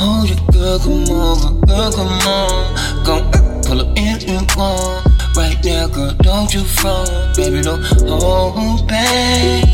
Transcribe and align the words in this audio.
Hold 0.00 0.30
you, 0.30 0.36
girl, 0.52 0.78
come 0.78 1.10
on, 1.10 1.60
girl, 1.62 1.90
come 1.90 2.06
on. 2.06 3.04
Gon' 3.04 3.62
pull 3.62 3.80
up 3.80 3.98
in 3.98 4.22
and 4.28 4.50
one. 4.52 5.02
Right 5.36 5.58
now, 5.64 5.88
girl, 5.88 6.14
don't 6.20 6.54
you 6.54 6.62
fall, 6.62 7.06
baby, 7.34 7.62
don't 7.62 7.82
hold 8.08 8.86
back. 8.86 9.64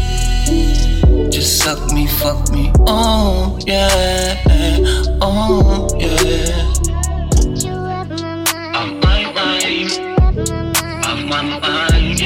Just 1.30 1.58
suck 1.62 1.92
me, 1.92 2.06
fuck 2.06 2.50
me, 2.50 2.72
oh 2.86 3.58
yeah, 3.66 4.42
oh 5.20 5.88
yeah. 6.00 6.70
My 11.28 11.60
mind, 11.60 12.20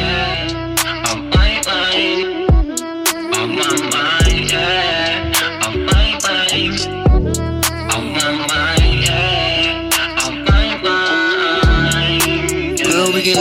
yeah. 4.52 4.87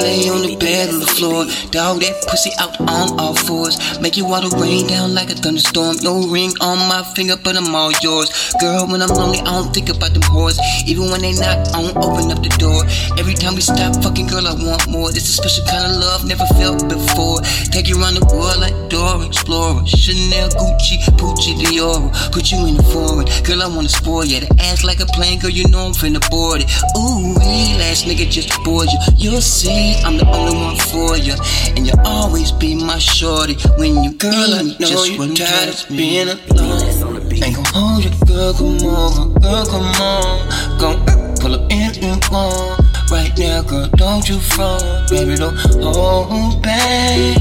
We 0.03 0.29
on 0.29 0.43
the 0.43 0.55
bed 0.55 0.66
or 0.85 0.99
the 0.99 1.09
floor. 1.17 1.45
Dog 1.71 2.01
that 2.01 2.13
pussy 2.29 2.51
out 2.59 2.77
on 2.81 3.19
all 3.19 3.33
fours. 3.33 3.77
Make 3.99 4.17
you 4.17 4.25
water 4.25 4.49
rain 4.57 4.85
down 4.87 5.13
like 5.13 5.29
a 5.29 5.35
thunderstorm. 5.35 5.97
No 6.03 6.27
ring 6.27 6.53
on 6.61 6.77
my 6.89 7.01
finger, 7.15 7.35
but 7.37 7.57
I'm 7.57 7.73
all 7.73 7.91
yours. 8.01 8.29
Girl, 8.61 8.85
when 8.85 9.01
I'm 9.01 9.09
lonely, 9.09 9.39
I 9.39 9.57
don't 9.57 9.73
think 9.73 9.89
about 9.89 10.13
them 10.13 10.23
whores. 10.29 10.57
Even 10.85 11.09
when 11.09 11.21
they 11.21 11.33
knock, 11.33 11.65
I 11.73 11.81
don't 11.81 11.97
open 11.97 12.29
up 12.31 12.43
the 12.43 12.53
door. 12.61 12.85
Every 13.17 13.33
time 13.33 13.55
we 13.55 13.61
stop 13.61 13.97
fucking, 14.03 14.27
girl, 14.27 14.47
I 14.47 14.53
want 14.53 14.87
more. 14.87 15.09
It's 15.09 15.29
a 15.29 15.35
special 15.39 15.65
kind 15.65 15.85
of 15.89 15.97
love 15.97 16.25
never 16.25 16.45
felt 16.59 16.85
before. 16.89 17.41
Take 17.73 17.87
you 17.89 17.97
around 17.97 18.15
the 18.15 18.25
world 18.29 18.59
like 18.61 18.75
Dora 18.89 19.25
Explorer. 19.25 19.85
Chanel, 19.85 20.49
Gucci, 20.53 21.01
Pucci, 21.17 21.57
Dior. 21.57 22.11
Put 22.31 22.51
you 22.51 22.65
in 22.67 22.77
the 22.77 22.83
forward. 22.83 23.29
Girl, 23.43 23.63
I 23.63 23.67
wanna 23.67 23.89
spoil 23.89 24.25
you. 24.25 24.39
The 24.41 24.49
ass 24.61 24.83
like 24.83 24.99
a 24.99 25.07
plane, 25.07 25.39
girl, 25.39 25.49
you 25.49 25.67
know 25.69 25.87
I'm 25.87 25.93
finna 25.93 26.21
board 26.29 26.61
it. 26.61 26.69
Ooh, 26.97 27.33
ass 27.81 28.03
nigga 28.03 28.29
just 28.29 28.51
bored 28.63 28.89
you. 28.91 28.99
You'll 29.15 29.41
see, 29.41 29.95
I'm 30.03 30.17
the 30.17 30.27
only 30.27 30.55
one 30.57 30.66
for 30.75 31.15
you. 31.17 31.35
And 31.75 31.87
you'll 31.87 31.99
always 32.05 32.51
be 32.51 32.75
my 32.75 32.97
shorty. 32.97 33.55
When 33.77 34.03
you 34.03 34.13
girl, 34.13 34.53
I 34.53 34.63
know 34.63 34.75
just 34.77 35.11
you're 35.11 35.35
tired 35.35 35.69
of 35.69 35.85
being 35.89 36.29
alone. 36.29 37.31
Ain't 37.31 37.55
gon' 37.55 37.65
hold 37.69 38.03
you, 38.03 38.11
girl, 38.25 38.53
come 38.53 38.77
on, 38.87 39.33
girl, 39.35 39.65
come 39.65 40.01
on. 40.01 40.79
Gon' 40.79 41.05
pull 41.39 41.53
up 41.55 41.71
in 41.71 42.03
and 42.03 42.23
one. 42.25 42.77
Right 43.09 43.31
now, 43.37 43.61
girl, 43.61 43.87
don't 43.95 44.27
you 44.27 44.39
fall, 44.39 44.79
baby, 45.09 45.35
don't 45.35 45.55
hold 45.81 46.61
back. 46.61 47.37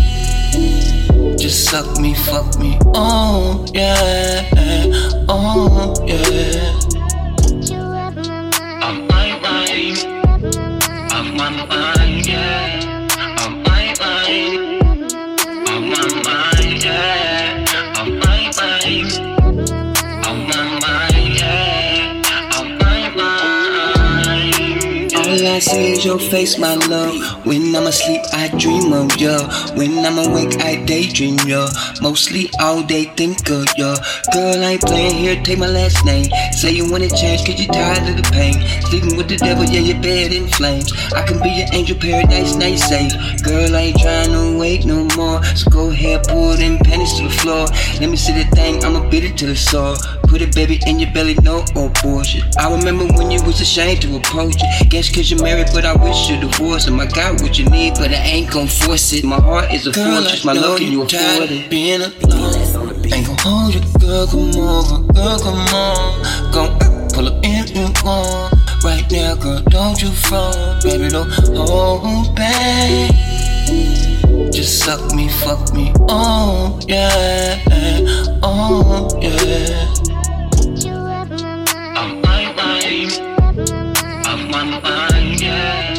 Just 1.38 1.70
suck 1.70 1.98
me, 1.98 2.14
fuck 2.14 2.58
me, 2.58 2.78
oh 2.94 3.64
yeah, 3.74 4.48
oh 5.28 5.94
yeah. 6.06 6.72
I'm 8.82 9.06
my 9.08 9.38
mind, 9.42 9.98
I'm 11.12 11.36
my 11.36 11.50
mind, 11.66 11.95
I 25.56 25.58
see 25.58 25.92
is 25.92 26.04
your 26.04 26.18
face, 26.18 26.58
my 26.58 26.74
love. 26.74 27.46
When 27.46 27.74
I'm 27.74 27.86
asleep, 27.86 28.20
I 28.34 28.48
dream 28.58 28.92
of 28.92 29.16
you. 29.16 29.32
When 29.72 30.04
I'm 30.04 30.18
awake, 30.18 30.60
I 30.60 30.84
daydream 30.84 31.38
you. 31.46 31.66
Mostly 32.02 32.50
all 32.60 32.82
day 32.82 33.04
think 33.16 33.48
of 33.48 33.64
you. 33.78 33.94
Girl, 34.34 34.62
I 34.62 34.72
ain't 34.72 34.82
playing 34.82 35.14
here, 35.14 35.42
take 35.42 35.58
my 35.58 35.66
last 35.66 36.04
name. 36.04 36.26
Say 36.52 36.72
you 36.72 36.92
wanna 36.92 37.08
change, 37.08 37.46
cause 37.46 37.58
you 37.58 37.68
tired 37.68 38.06
of 38.06 38.22
the 38.22 38.30
pain. 38.34 38.52
Sleeping 38.90 39.16
with 39.16 39.28
the 39.28 39.38
devil, 39.38 39.64
yeah, 39.64 39.80
your 39.80 39.98
bed 40.02 40.30
in 40.30 40.46
flames. 40.46 40.92
I 41.14 41.24
can 41.24 41.40
be 41.42 41.48
your 41.48 41.68
angel 41.72 41.96
paradise, 41.96 42.52
you 42.54 42.76
safe. 42.76 43.16
Girl, 43.42 43.74
I 43.74 43.80
ain't 43.80 43.98
trying 43.98 44.32
to 44.32 44.58
wait 44.58 44.84
no 44.84 45.08
more. 45.16 45.42
So 45.56 45.70
go 45.70 45.88
ahead, 45.88 46.28
pull 46.28 46.52
them 46.54 46.76
floor. 47.46 47.66
Let 48.00 48.10
me 48.10 48.16
see 48.16 48.32
the 48.34 48.44
thing, 48.56 48.84
I'ma 48.84 49.08
beat 49.08 49.22
it 49.24 49.38
till 49.38 49.50
it's 49.50 49.60
sore. 49.60 49.94
Put 50.26 50.42
a 50.42 50.48
baby, 50.48 50.80
in 50.86 50.98
your 50.98 51.12
belly, 51.12 51.34
no 51.42 51.62
abortion. 51.76 52.42
I 52.58 52.66
remember 52.74 53.06
when 53.14 53.30
you 53.30 53.40
was 53.44 53.60
ashamed 53.60 54.02
to 54.02 54.16
approach 54.16 54.56
it. 54.58 54.90
Guess 54.90 55.14
cause 55.14 55.30
you're 55.30 55.42
married, 55.42 55.68
but 55.72 55.84
I 55.84 55.94
wish 55.94 56.28
you 56.28 56.40
divorced 56.40 56.88
him. 56.88 56.98
I 56.98 57.06
got 57.06 57.40
what 57.40 57.58
you 57.58 57.66
need, 57.70 57.94
but 57.94 58.10
I 58.10 58.20
ain't 58.34 58.50
gon' 58.50 58.66
force 58.66 59.12
it. 59.12 59.24
My 59.24 59.40
heart 59.40 59.72
is 59.72 59.86
a 59.86 59.92
Girl, 59.92 60.22
fortress, 60.22 60.44
my 60.44 60.52
love, 60.52 60.78
can 60.78 60.90
you 60.90 61.02
afford 61.02 61.10
tired 61.10 61.50
it? 61.50 61.64
of 61.64 61.70
being 61.70 62.02
alone. 62.02 63.14
Ain't 63.14 63.26
gon' 63.26 63.38
hold 63.38 63.74
you, 63.74 63.82
girl, 64.00 64.26
come 64.26 64.50
on, 64.58 65.06
girl, 65.14 65.38
come 65.38 65.62
on. 65.70 66.52
Gon' 66.52 66.70
pull 67.14 67.28
up 67.28 67.44
in 67.44 67.64
and 67.78 67.96
one. 67.98 68.50
Right 68.82 69.06
now, 69.10 69.34
girl, 69.36 69.62
don't 69.70 70.00
you 70.02 70.10
fall, 70.10 70.80
baby, 70.82 71.08
don't 71.08 71.30
hold 71.54 72.25
fuck 74.96 75.14
me, 75.14 75.28
fuck 75.28 75.74
me. 75.74 75.92
Oh, 76.08 76.78
yeah, 76.88 77.58
oh, 78.42 79.08
yeah. 79.20 79.92
Of 81.96 82.22
my 82.22 82.52
mind, 82.56 83.12
of 84.26 84.50
my 84.50 84.64
mind, 84.80 85.40
yeah. 85.40 85.95